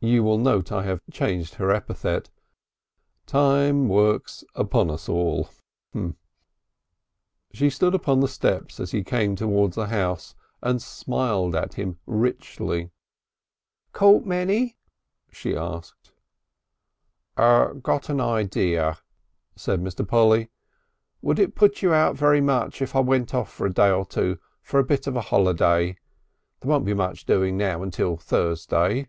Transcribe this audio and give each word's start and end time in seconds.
(You 0.00 0.22
will 0.22 0.38
note 0.38 0.70
I 0.70 0.84
have 0.84 1.00
changed 1.10 1.54
her 1.56 1.72
epithet. 1.72 2.30
Time 3.26 3.88
works 3.88 4.44
upon 4.54 4.92
us 4.92 5.08
all.) 5.08 5.50
She 7.52 7.68
stood 7.68 7.96
upon 7.96 8.20
the 8.20 8.28
steps 8.28 8.78
as 8.78 8.92
he 8.92 9.02
came 9.02 9.34
towards 9.34 9.74
the 9.74 9.88
house, 9.88 10.36
and 10.62 10.80
smiled 10.80 11.56
at 11.56 11.74
him 11.74 11.98
richly. 12.06 12.92
"Caught 13.92 14.24
many?" 14.24 14.76
she 15.32 15.56
asked. 15.56 16.12
"Got 17.36 18.08
an 18.08 18.20
idea," 18.20 18.98
said 19.56 19.80
Mr. 19.82 20.06
Polly. 20.06 20.52
"Would 21.22 21.40
it 21.40 21.56
put 21.56 21.82
you 21.82 21.92
out 21.92 22.14
very 22.16 22.40
much 22.40 22.80
if 22.80 22.94
I 22.94 23.00
went 23.00 23.34
off 23.34 23.52
for 23.52 23.66
a 23.66 23.74
day 23.74 23.90
or 23.90 24.04
two 24.06 24.38
for 24.62 24.78
a 24.78 24.84
bit 24.84 25.08
of 25.08 25.16
a 25.16 25.20
holiday? 25.22 25.96
There 26.60 26.70
won't 26.70 26.84
be 26.86 26.94
much 26.94 27.26
doing 27.26 27.56
now 27.56 27.82
until 27.82 28.16
Thursday." 28.16 29.08